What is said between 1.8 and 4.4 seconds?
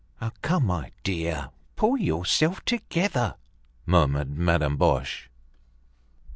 yourself together!" murmured